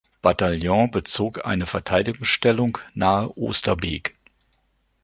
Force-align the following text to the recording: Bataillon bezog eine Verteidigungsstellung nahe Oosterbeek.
Bataillon 0.23 0.89
bezog 0.89 1.45
eine 1.45 1.67
Verteidigungsstellung 1.67 2.79
nahe 2.95 3.37
Oosterbeek. 3.37 4.15